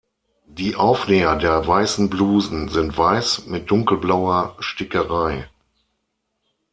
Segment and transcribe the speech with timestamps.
[0.47, 5.47] Die Aufnäher der weißen Blusen sind weiß mit dunkelblauer Stickerei.